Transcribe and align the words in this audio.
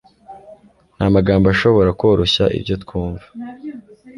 nta 0.95 1.05
magambo 1.15 1.45
ashobora 1.53 1.89
koroshya 1.99 2.45
ibyo 2.57 2.75
twumva 2.83 3.25